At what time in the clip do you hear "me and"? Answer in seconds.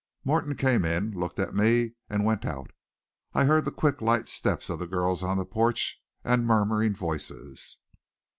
1.53-2.25